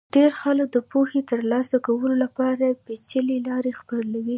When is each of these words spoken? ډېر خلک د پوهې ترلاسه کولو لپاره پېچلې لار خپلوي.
ډېر 0.15 0.31
خلک 0.41 0.67
د 0.71 0.77
پوهې 0.91 1.21
ترلاسه 1.31 1.75
کولو 1.85 2.15
لپاره 2.23 2.65
پېچلې 2.85 3.37
لار 3.47 3.65
خپلوي. 3.79 4.29